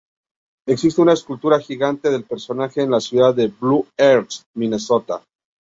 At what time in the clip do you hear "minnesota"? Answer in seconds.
4.55-5.21